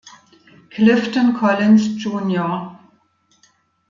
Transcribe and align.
Clifton 0.71 1.31
Collins 1.37 1.95
Jr. 2.01 2.75